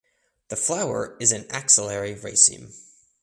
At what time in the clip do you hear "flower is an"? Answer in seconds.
0.55-1.45